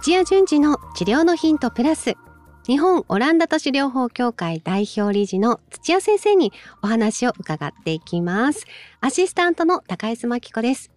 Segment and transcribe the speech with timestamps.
[0.00, 2.14] 土屋順次の治療のヒントプラス。
[2.66, 6.50] 日本オランダ都市療法協会代表理事の土屋先生に
[6.82, 8.64] お話を伺っていきます。
[9.00, 10.90] アシスタントの高井真紀子です。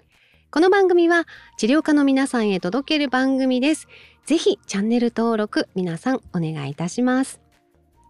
[0.50, 1.26] この番組は
[1.58, 3.90] 治療家の皆さんへ届ける番組です。
[4.26, 7.42] ぜひチャンネル登録皆さんお願いいたします。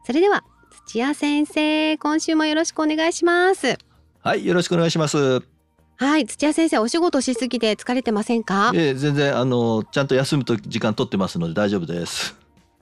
[0.06, 0.44] それでは
[0.86, 3.80] 土屋先生今週もよろしくお願いします。
[4.22, 5.55] はいよろしくお願いします。
[5.98, 8.72] はい土屋先生お仕事しすぎて疲れてませんか？
[8.76, 12.36] えー、全然あのちゃんと休むと時間取ってますので大丈夫です。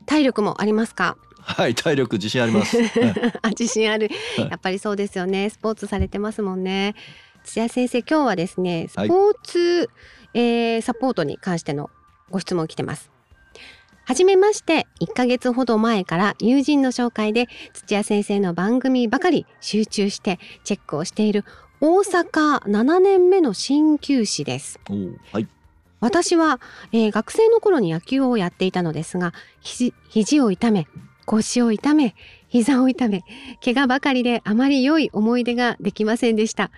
[0.05, 1.17] 体力もありますか？
[1.39, 2.77] はい体力自信あります。
[3.43, 4.09] あ自信ある。
[4.37, 5.49] やっぱりそうですよね。
[5.49, 6.95] スポーツされてますもんね。
[7.43, 9.83] 土屋先生今日はですねスポーツ、は
[10.33, 11.89] い、えー、サポートに関しての
[12.31, 13.11] ご質問来てます。
[14.05, 21.45] はじめまして1ヶ月ほど前から友人の紹介で土屋先生の番組ばかり集中してチェックをしている
[21.85, 24.79] 大阪7年目の鍼灸師です。
[25.33, 25.47] はい、
[25.99, 26.61] 私は、
[26.93, 30.87] えー、学生の頃に野球をやっていたのですが肘を痛め
[31.25, 32.15] 腰を痛め
[32.47, 33.25] 膝を痛め
[33.61, 36.71] 怪我ばかりであまり良い思い出ができませんでした。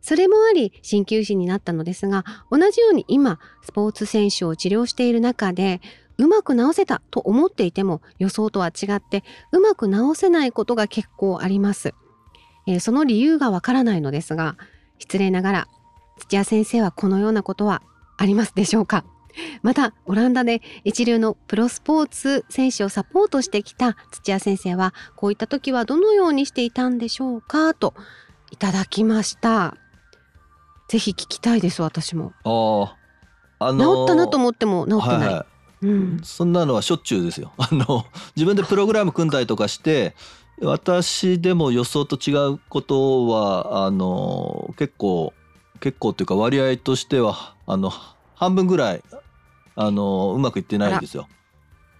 [0.00, 5.80] それもあり鍼灸師になったのですが同じように今スポーツ選手を治療している中で
[6.18, 11.94] うまく治せたと思っていても予想とは違ってうまく治せないことが結構あります。
[12.66, 14.56] えー、その理由がわからないのですが
[14.98, 15.68] 失礼ながら
[16.18, 17.82] 土屋先生はこのようなことは
[18.16, 19.04] ありますでしょうか？
[19.62, 27.72] またオランダで一流のプロスポーツ選手をサポートしてきた土屋先生はこういった時はどのようにしていたんでしょうか？
[27.72, 27.94] と
[28.50, 29.74] いただきました。
[30.88, 32.34] ぜひ聞きたいです私も。
[32.44, 32.94] あ
[33.58, 35.46] あのー、治ったなと思っても治ってない、はいは
[35.82, 35.86] い。
[35.86, 37.52] うん、そんなのはしょっちゅうですよ。
[37.56, 38.04] あの
[38.36, 40.14] 自分でプログラム組んだりとかして
[40.62, 45.32] 私でも予想と違うことはあの結構
[45.80, 47.92] 結構っていうか割合としてはあの
[48.34, 49.02] 半分ぐらい
[49.74, 51.28] あのうまくいってないんですよ。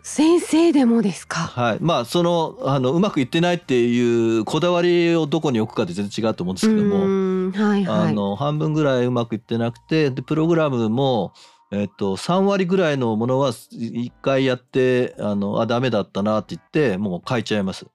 [0.04, 1.40] 先生でもですか？
[1.40, 11.32] はい、まあそのあのうまくいってないっていうこだわりをどこに置くかで全然違うと思うんですけども、はいはい、あの半分ぐらいうまくいってなくてでプログラムも
[11.74, 17.86] えっと、3割ぐらいのものは1回やってあのあダメだったなって言ってもう変えちゃいます。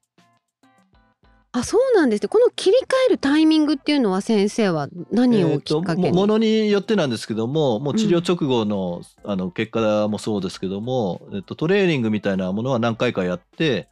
[1.58, 2.28] あそうなんですね。
[2.30, 13.88] この切り替えるタイミングっていうのは先生は何をきっかけに、えー、ものによってなんですけどももう治療直後のうん、あの結果もそうですけども、えっと、トレーニングみたいなものは何回かやって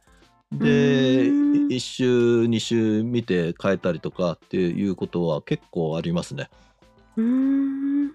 [0.52, 6.48] で1週2週見て変えたりとかっていうことは結構ありますね。
[7.16, 8.12] うん。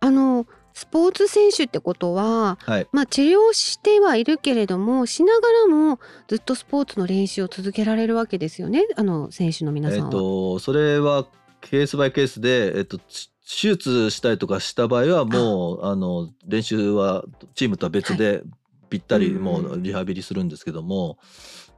[0.00, 8.82] あのスポーツ選手ってことは、はい、まあ治療してはいるけれどもしながらもずっとスポーツの練習を続けられるわけですよね？
[8.96, 10.06] あの選手の皆さんは。
[10.06, 11.26] えっと、それは
[11.60, 13.04] ケースバイケースで、えっと、手
[13.44, 15.94] 術したりとかした場合はもうあ。
[15.94, 18.42] の練習はチームとは別で
[18.90, 21.18] ぴったりもうリハビリするんですけども、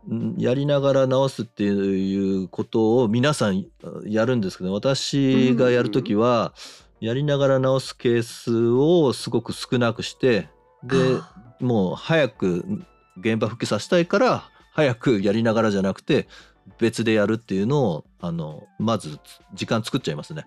[0.08, 3.66] はい、やりながら治すっていうことを皆さん
[4.06, 10.48] やるんですけど私がやる時は、うんやりながら直すケースをすごく少なくして
[10.82, 10.96] で
[11.60, 12.82] もう早く
[13.18, 16.26] 現場復帰させたいから早くやりながらじゃなくて
[16.78, 19.18] 別でやるっていうのをあのまず
[19.52, 20.46] 時間作っちゃいますね。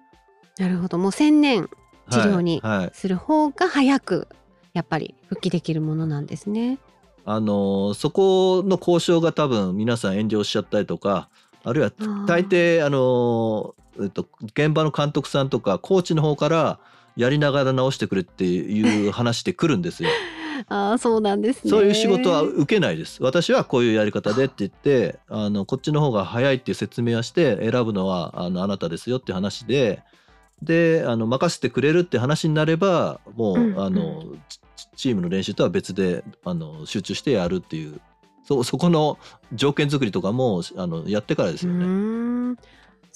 [0.58, 1.70] なるほどもう専念
[2.10, 2.60] 治療に
[2.94, 4.28] する方が早く
[4.74, 6.80] やっぱり復帰できるものなんですね。
[7.24, 11.30] あのそこの交渉が多分皆さん遠慮しちゃったりとか
[11.64, 11.92] あるいは
[12.26, 16.80] 大抵あのえっと、現場の監督さんとかコーチの方から
[17.16, 20.10] やりながら直してくれっていう話で来るんですよ。
[20.70, 23.22] あそうなんです、ね、そういう仕事は受けないです。
[23.22, 30.02] 私はこういうやり方でって言ってあのこっちの方が早いっていう説明はして選ぶのはあのあなたですよって話で
[30.62, 34.24] であの任せてくれるって話になればもう、うんうん、あの
[34.96, 38.02] チームの練習とは別であの集中してやるっていう
[38.44, 39.20] そそこの
[39.54, 42.56] 条件作りとかもあのやってからですよね。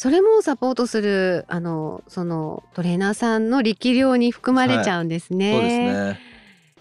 [0.01, 5.53] それもサポートするあのそのトレーナーさんの力量に含まれちゃうんですね。
[5.53, 6.19] はい、そうですね。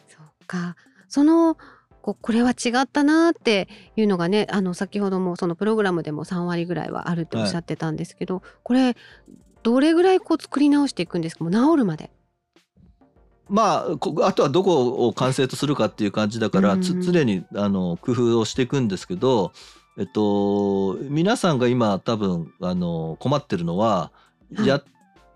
[0.08, 0.74] そうか。
[1.06, 1.58] その
[2.00, 8.96] ここれは違ったなっていうのがねあの先ほどもそのプログラムでも3割ぐらいはあるっておっしゃってたんですけど、はい、これ
[9.62, 11.44] どれぐらいこう作り直していくんですか？
[11.44, 12.10] もう治るまで。
[13.50, 19.52] まあ、あとはどこを完成とするかっていう感じだから、うん、常にあの工夫をしていくんですけど
[19.98, 24.12] えっと、皆さんが今多分あの困ってるのは、
[24.64, 24.82] や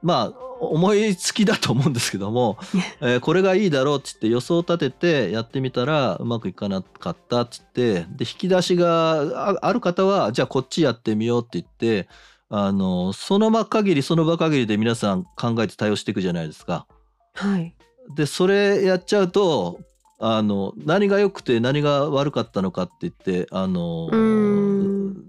[0.03, 2.59] まあ思いつきだと思うんですけども、
[3.01, 12.09] えー、これがいいだろうっつって予想を立ててやってみたらうまくいかなかったっつってで引き出しがある方はじゃあこっちやってみようって言って
[12.49, 16.87] あのその場限りその場限りで皆さん考えて対応していくじゃないですか。
[17.35, 17.75] はい、
[18.15, 19.81] でそれやっちゃうと
[20.19, 25.25] あの何が良くて何が悪かったのかって言ってあのうん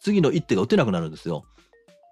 [0.00, 1.44] 次の一手が打てなくなるんですよ。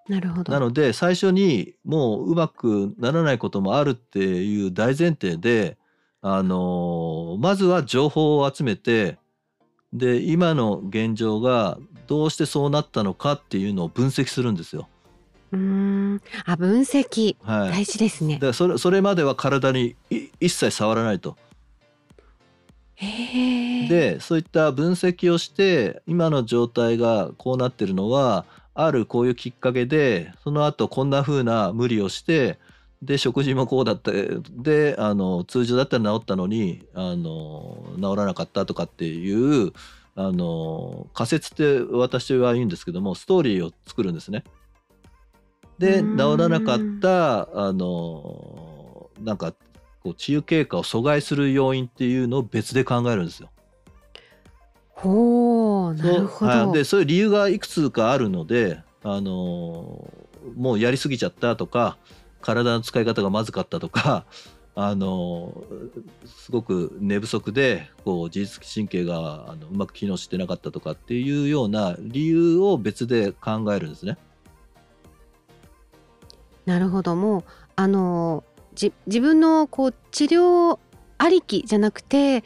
[0.09, 0.53] なるほど。
[0.53, 5.77] なので最初にもううまくならないこともあるっていう大前提で
[6.23, 9.19] あのまずは情報を集めて
[9.93, 14.89] で今の現状がどうしてそうなったのかっていうのを分析するんですよ。
[15.53, 16.23] うーん。
[16.45, 17.37] あ、分析。
[17.43, 18.39] はい、大事ですね。
[18.39, 21.37] でそれそれまでは体にい一切触らないと。
[23.01, 28.45] でそういった分析をして今の状態がこうなってるのは
[28.75, 32.59] あるこういうきっかけでその後こんな風な無理をして
[33.03, 39.73] で食事もこうだったであの通常だったら治ったのにあの治らなかったとかっていう
[40.15, 44.45] あの仮説って私は言うんですけどもストーリーを作るんですね。
[45.79, 49.55] で治らなかったあのなんか
[50.03, 53.51] こう治癒経過を阻害する要因っていうのを別で考えるんですよ。
[55.01, 56.51] ほう、なるほど。
[56.51, 60.21] はいでそういう理由がいくつかあるので、あのー
[60.57, 61.99] もうやりすぎちゃったとか
[62.41, 64.25] 体の使い方がまずかったとか、
[64.75, 74.17] あのーすごく寝不足でこう自律神経があのうまく機能してなかったとかっていうような理由を別で考えるんですね。
[76.67, 77.17] なるほど。
[77.17, 77.45] もう
[77.77, 80.79] あのじ自分のこう治療
[81.19, 82.45] ありきじゃなくて、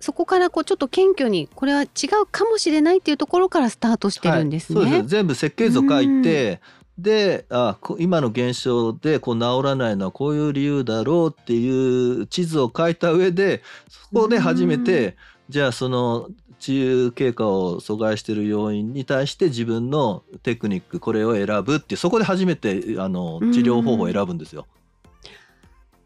[0.00, 1.86] そこからこうちょっと謙虚にこれは違
[2.22, 4.80] うかもしれないっていうところからスタートしてるんですね。
[4.80, 6.60] はい、そうです全部設計図を書いて
[6.98, 15.16] であこ今の現象でこう治らないのはこういう理由だろうっていう地図を書いた上でそこで初めて
[15.48, 16.28] じゃあその
[16.58, 24.66] 治癒経過を阻害している要因に対して自分のテクニックこれを選ぶってそこで初めてあの治療方法を選ぶんですよ。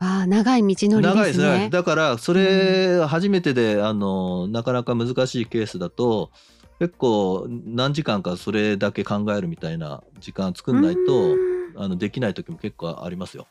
[0.01, 1.59] ああ長い道のり長いですすでね。
[1.65, 1.71] ね。
[1.71, 6.31] だからそれ初めてであのなかなか難しいケースだと
[6.79, 11.37] 結構何時間かそれだけ考えるみたいな時間作んないと
[11.77, 13.47] あのできない時も結構ありますよ。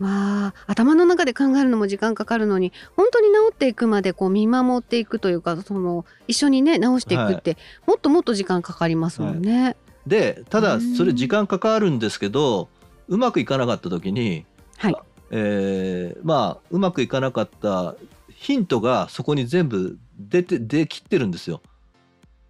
[0.00, 9.76] わあ頭の中で考えるのも時間かかるのに本当に治っていくまでこう見守っていくというかその一緒にね治していくって、もっともっと時間かかりますもんね。
[10.06, 12.70] でただうんそれ時間かかるんですけど
[13.08, 14.46] うまくいかなかった時に、
[14.78, 14.96] はい
[15.30, 17.94] えーまあうまくいかなかった
[18.28, 21.60] ヒントがそこに全部出て出きってるんですよ。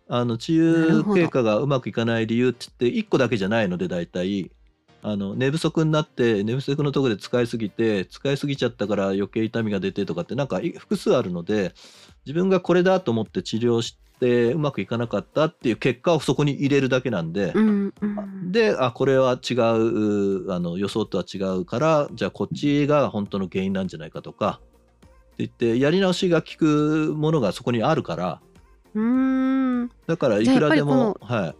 [0.09, 4.51] あの治癒経過がうまくいかない理由って言って1個だけじゃないので大体
[5.03, 11.75] あの寝不足になって寝不足のとこで使いすぎて使いすぎちゃったから余計痛みが出てとかってなんか複数あるので
[12.27, 24.61] 自分がこれだと思って治療してうまくいかなかったっていう結果をそこに入れるだけなんで、うんうん、であこれは違うあの予想とは違うからじゃあこっちが本当の原因なんじゃないかとか。
[24.63, 28.41] って言ってやり直しが効くものがそこにあるから。
[28.95, 29.91] うーん。
[30.07, 31.55] だからいくらでもはい。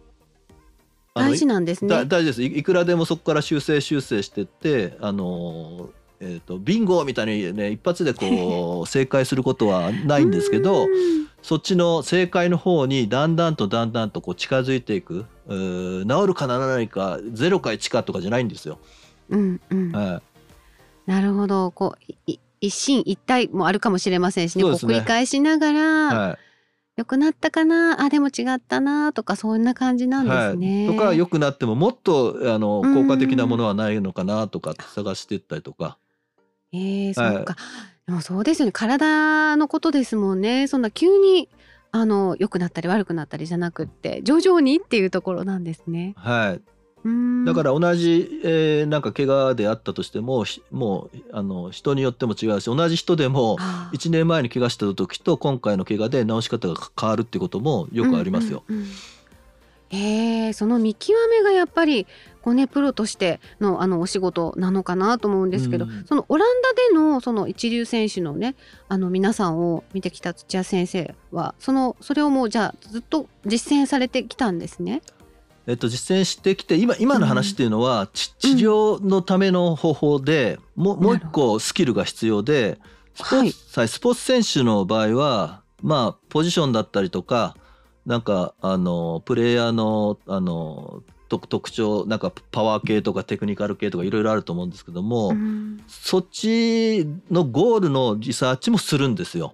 [1.13, 1.89] 大事なんですね。
[1.89, 2.43] だ大事です。
[2.43, 5.89] いいくらでもそこから修正修正してってあの
[6.23, 10.87] えー、とビンゴみたいにね一発でこう 正解することはないんですけどうん。
[11.41, 15.25] そっちの正解の方にだんだんとだんだんとこう近づいていく。
[15.47, 18.77] 治るかならないか0か1かとかじゃないんですよ。
[19.29, 20.21] うんうん、は
[21.07, 21.71] なるほど。
[21.71, 22.13] こう
[22.61, 24.63] 一進一退もあるかもしれませんしね。
[24.63, 24.69] ね。
[24.69, 25.83] 繰り返しながら、い
[26.15, 26.37] はい。
[26.97, 30.87] 良くなったかなあでも違ったなとかそんな感じなんですね。
[30.87, 33.07] はい、とか良くなってももっとあのうん。
[33.07, 35.97] 効果的なものはないのかなとか探していったりとか。
[36.73, 37.55] えー、はいそうか。
[38.05, 38.71] でもそうですよね。
[38.71, 40.67] 体のことですもんね。
[40.67, 41.49] そんな急に
[41.91, 46.13] あの良くなったり悪くなったりじゃなくって徐々にっていうところなんですね。
[46.17, 46.61] はい、
[47.03, 58.85] うーんだから同じ、えーなんか怪我であったとしてもひもうあの人によっても違うし同じ人でもあー1年前に怪我した時と今回の怪我で治し方が変わるってこともよくありますんうんうん
[59.91, 62.07] えーその見極めがやっぱり
[62.41, 66.05] こうねプロとしてのあのお仕事なのかなと思うんですけど、うん。
[66.05, 68.55] そのオランダでのその一流選手のね
[68.89, 75.01] あの皆さんを見てきた土屋先生はそのそれをもうじゃあずっと実践されてきたんですね。
[75.67, 82.79] えっと、実践してきて今今の話っていうのは、ち治療のための方法でもうもう一個スキルが必要で
[83.13, 87.55] スポーツ,、はい、スポーツ選手の場合はまあポジションだったりとか
[88.05, 99.53] なんかあのプレイヤーのあの特特徴なんかパワー系とかテクニカル系とかいろいろあると思うんですけども、うんそっちのゴールのリサーチもするんですよ。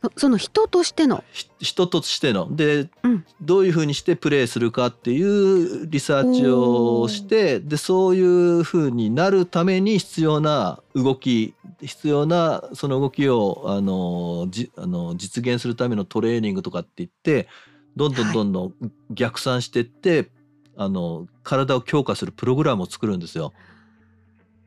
[0.00, 1.24] そその人としての？
[1.32, 17.48] ひ人としてので、うんどういうふうにしてプレーするかっていうリサーチをしてでそういうふうになるために必要な動き必要なその動きをあのじあの実現するためのトレーニングとかって言って
[17.96, 18.74] どんどんどんどん
[19.10, 20.28] 逆算してって、
[20.76, 23.52] あの体を強化するプログラムを作るんですよ。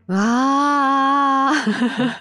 [0.07, 1.27] わあ。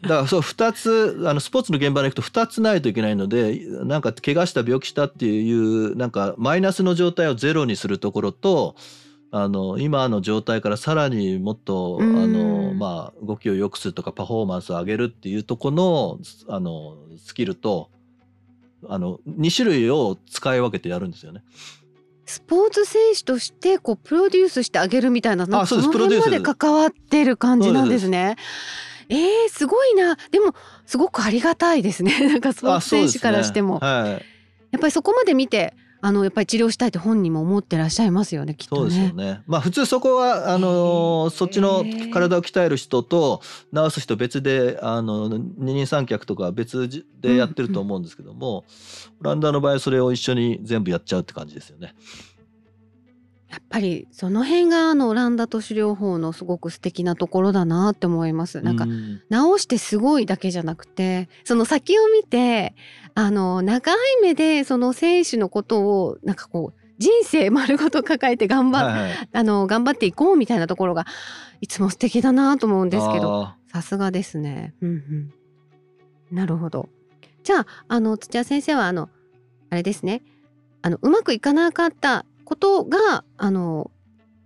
[0.02, 8.76] だからそう2つあのスポーツの現場に行くと2つないといけないのでなんか怪我した病気したっていうなんかマイナスの状態をゼロにするところと
[9.30, 17.90] あの今の状態からさらにもっとあうんの、まあ、動きを良くするとかパフォーマンスを上げるっていうところのあのスキルと
[18.88, 21.42] あの2種類を使い分けてやるんですよね。
[22.26, 25.88] スポーツ選手としてこうプロデュースしてあげるみたいなあそうです。
[25.88, 28.37] の辺まで関わってる感じなんですね。
[29.09, 30.16] えー、すごいな。
[30.33, 30.52] でも
[30.85, 32.12] すごくありがたいですね。
[32.28, 34.16] なんかスポーツ選手からしても、はい、や
[34.76, 39.24] っぱりそこまで見てあのやっぱり治療したいって本人も思ってらっしゃいますよねきっとそうですよね。
[39.24, 39.42] ね。
[39.46, 43.40] まあ普通そこはあのそっちの体を鍛える人と
[43.74, 46.88] 治す人別であの二人三脚とか別
[47.20, 48.64] でやってると思うんですけども、
[49.20, 51.94] オランダの場合はそれを一緒に全部やっちゃうって感じですよね。
[53.48, 58.60] やっぱりその辺があのオランダ都市療法のすごく素敵なところだなって思います。
[58.60, 62.74] なんかうん直してすごいだけじゃなくてその先を見て
[63.14, 71.06] あの長い目でその選手のことをなんかこう人生丸ごと抱えて頑張,、はいはいあの頑張っていこうみたいなところが
[71.60, 74.74] いつも素敵だなと思うんですけどあさすがですね。
[74.80, 76.88] うんうん、なるほど。
[77.44, 79.08] じゃああの土屋先生はあの
[79.70, 80.22] あれですね
[80.82, 83.90] あのうまくいかなかったことがあの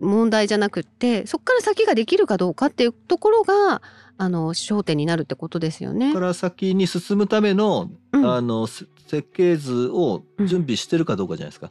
[0.01, 3.81] 問題じゃなくってそこから先ができるかどうかっていうところが
[4.17, 6.13] あの焦点になるってことですよね。
[6.13, 11.69] から先に進むための、うんあのせ設計図を準備してるかどうかじゃないですか。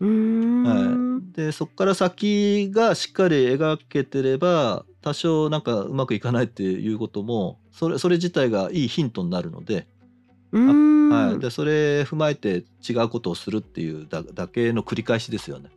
[0.00, 9.86] うーんはい、でそこから先がしっかり描けてれば多少なんかうまくいかないっていうこともそれそれ自体がいいヒントになるので,、
[10.58, 15.70] はい、でそれ踏まえて違うことをするっていうだだけの繰り返しですよね。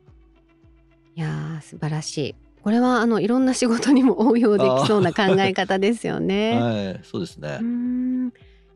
[1.15, 2.35] いやー素晴らしい。
[2.61, 6.59] これはあのいろんな仕事にも応用できそうな考え方ですよね。
[6.59, 7.59] はい、そうですね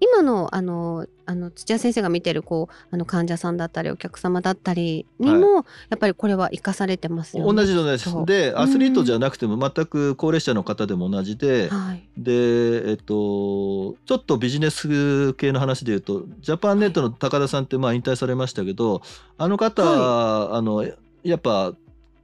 [0.02, 5.54] 今のあのあの土屋先生が見てるこうあの患者さんだったりお客様だったりにも、
[5.90, 7.56] やっぱりこれは生かされてますよね。
[7.56, 8.26] 同じのですそう。
[8.26, 12.04] でアスリートじゃなくても全く高齢者の方でも同じで、はい。
[12.18, 19.04] でえっとちょっとビジネス系の話で言うとジャパンネットの高田さんってまあ引退されましたけど
[19.38, 20.84] あの方、あの
[21.24, 21.76] やっぱ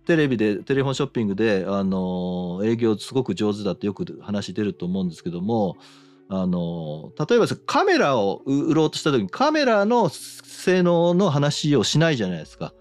[0.07, 5.77] テレビでテレフォンショッピングであの営業すごく上手だってよく話出ると思うんですけども
[6.29, 12.73] あの例えばカメラを売ろうとした時にカメラの性能の話をしないじゃないですか。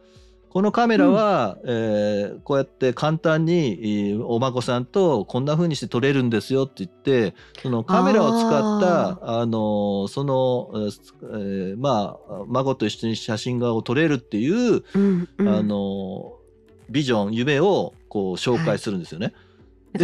[0.57, 16.39] このカメラは、えーこうやって簡単にえーお孫さんとこんな風にして撮れるんですよって言ってそのカメラを使ったあのその、えーえーまあ孫と一緒に写真画を撮れるっていう、うんうん、あの
[16.89, 19.27] ビジョン夢をこう紹介するんですよね。
[19.27, 19.46] なん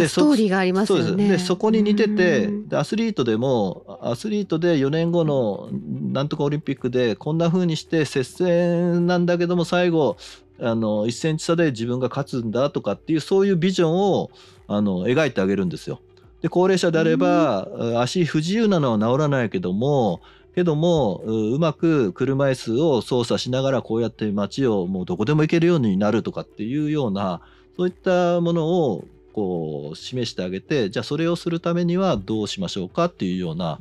[0.01, 1.05] かストーリーがありますよね。
[1.05, 5.69] そうでそこに似ててアスリートでもアスリートで4年後の
[6.11, 10.17] なんとかオリンピックでこんな風にして接戦なんだけども最後
[10.59, 14.31] あの1センチ差で自分が勝つんだとかっていうそういうビジョンを
[14.67, 16.01] あの描いてあげるんですよ。
[16.41, 17.69] で高齢者であれば、
[18.01, 20.19] 足不自由なのは治らないけども
[20.55, 27.41] けどもううまく車椅子を操作しながらこうやって街をもうどこでも行けるようになるとかっていうような
[27.75, 33.79] そういったものをこう示してあげてじゃあそれをするためにはどうしましょうかっていうような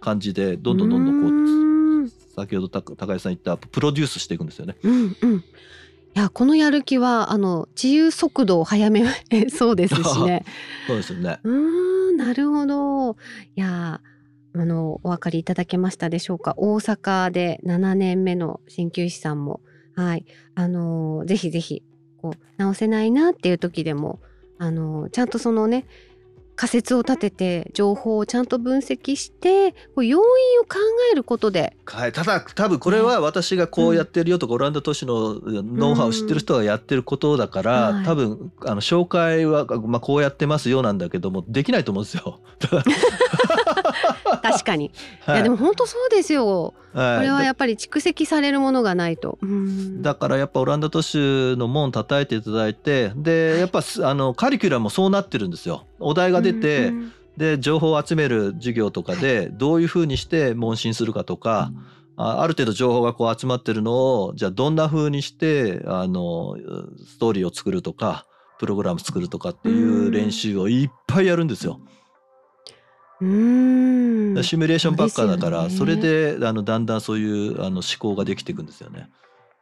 [0.00, 4.76] 感じでどんどんどんどんこう先ほど高高井さん言ったプロデュースしていくんですよね。
[4.82, 5.36] うんうん。
[6.14, 9.04] いやこのやる気はあの治癒速度を早め
[9.50, 10.44] そうですしね。
[10.86, 11.40] そうですよね。
[11.42, 13.16] うーんなるほど。
[13.56, 14.00] いや
[14.54, 16.54] あのお分かりいただけましたでしょうか？
[16.58, 19.60] 大阪で7年目の鍼灸師さんも
[19.94, 21.82] はいあのぜひぜひ
[22.20, 24.20] こう直せないなっていう時でも
[24.62, 25.86] あのちゃんとそのね
[26.54, 30.20] 仮説を立てて情報をちゃんと分析して要因を
[30.62, 30.78] 考
[31.10, 31.76] えることで。
[31.86, 38.04] はい、ただ多分これは私がこうやってるよとか、オランダ都市のノウハウを知ってる人がやってることだから、はい。
[38.04, 42.38] 多分あの紹介は、まあ、こうやってますよなんだけどもできないと思うんですよ。
[44.42, 44.90] 確かに、い、
[45.22, 45.36] はい。
[45.38, 46.74] やでも本当そうですよ。
[46.92, 47.16] はい。
[47.18, 49.38] これはやっぱり蓄積されるものがないと。
[49.42, 50.02] うん。
[50.02, 51.16] だからやっぱオランダ都市
[51.56, 55.86] の門叩いていただいてでやっぱすあのカリキュラムもそうなってるんですよ。
[55.98, 61.72] お題が出て、うんうんで情報を集める授業とかでどういうふうにして問診するかとか、
[62.16, 66.56] あある程度情報がこう集まってるのをじゃあどんな風にしてあの
[67.06, 68.26] ストーリーを作るとか
[68.58, 71.80] プログラム作るとかっていう練習をいっぱいやるんですよ。
[71.80, 79.10] うーんシミュレーションばっかだからそ,、れであのだんだんそういうあの思考ができていくんですよね。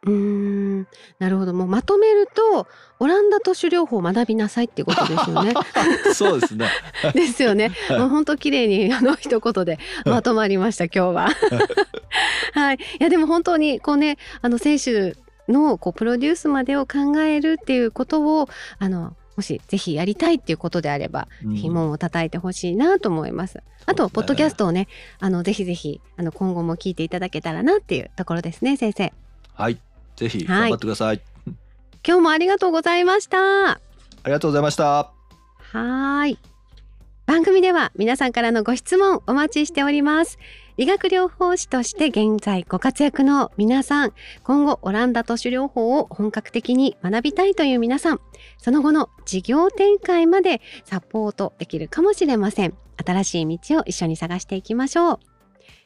[0.03, 0.87] うーん
[1.19, 2.67] なるほどもうまとめると
[2.99, 5.53] オランダ都市療法を学びなさいってことですよね。
[6.13, 6.69] そうですね。
[7.13, 7.71] ですよね。
[7.87, 11.29] はいもう本当綺麗にあの一言でまとまりました今日は。
[12.53, 12.75] はい。
[12.77, 15.15] いやでも本当にこうねあの選手
[15.47, 18.49] のこうプロデュースまでを考えるっていうことを
[18.79, 23.61] あのもしぜひやりたいっていうことであれば、うんぜひ門を叩いてほしいなと思います。
[23.85, 24.87] あと、ねポッドキャストをね
[25.19, 29.13] あのぜひぜひあの今後も聞いていただけたらなっていうところですね先生。
[29.53, 29.79] はい。
[30.15, 31.21] ぜひはい頑張ってください。
[32.05, 33.71] 今日もありがとうございました。
[33.71, 33.79] あ
[34.25, 34.83] りがとうございました。
[34.83, 36.37] はーい。
[37.25, 40.37] 番組では皆さんからのご質問お待ちしております。
[40.77, 44.13] 理学療法士として現在ご活躍の皆さん、
[44.43, 48.21] 今後オランダ都市療法を本格的に学びたいという皆さん、
[48.57, 52.73] その後の事業展開までサポートできるかもしれません。
[53.05, 55.19] 新しい道を一緒に探していきましょう。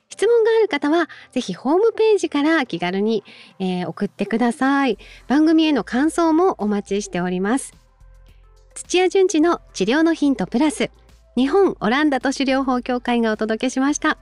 [0.09, 3.23] 質問がある方は、ぜひホームページから気軽に、
[3.59, 4.97] えー送ってください。
[5.27, 7.73] 番組への感想もお待ちしております。
[8.75, 10.91] 土屋順次の治療のヒントプラス
[11.37, 14.17] 日本オランダ都市療法協会がお届けしました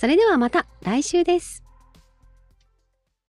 [0.00, 1.62] それではまた来週です。